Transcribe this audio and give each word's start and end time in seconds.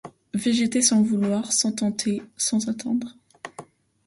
Végéter 0.33 0.81
sans 0.81 1.03
vouloir, 1.03 1.51
sans 1.53 1.73
tenter, 1.73 2.23
sans 2.35 2.69
atteindre; 2.69 3.15